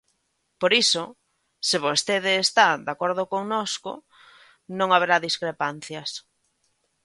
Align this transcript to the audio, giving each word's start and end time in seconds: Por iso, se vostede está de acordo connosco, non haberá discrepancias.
Por 0.61 0.71
iso, 0.83 1.03
se 1.67 1.77
vostede 1.85 2.31
está 2.45 2.67
de 2.85 2.91
acordo 2.95 3.23
connosco, 3.33 3.91
non 4.77 4.89
haberá 4.91 5.17
discrepancias. 5.27 6.09